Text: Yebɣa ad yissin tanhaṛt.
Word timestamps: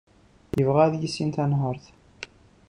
Yebɣa 0.57 0.81
ad 0.85 0.93
yissin 0.97 1.29
tanhaṛt. 1.35 1.85